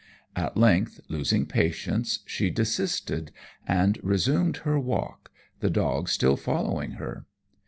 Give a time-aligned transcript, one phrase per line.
[0.35, 3.31] At length, losing patience, she desisted,
[3.67, 7.27] and resumed her walk, the dog still following her.